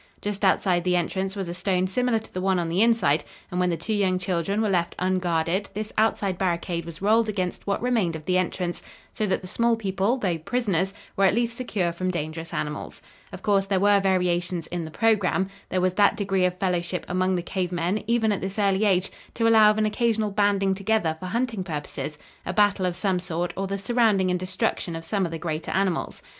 [0.19, 3.59] Just outside the entrance was a stone similar to the one on the inside, and
[3.59, 7.83] when the two young children were left unguarded this outside barricade was rolled against what
[7.83, 8.81] remained of the entrance,
[9.13, 13.03] so that the small people, though prisoners, were at least secure from dangerous animals.
[13.31, 15.49] Of course there were variations in the program.
[15.69, 19.11] There was that degree of fellowship among the cave men, even at this early age,
[19.35, 23.53] to allow of an occasional banding together for hunting purposes, a battle of some sort
[23.55, 26.23] or the surrounding and destruction of some of the greater animals.